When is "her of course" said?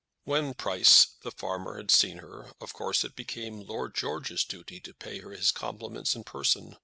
2.17-3.03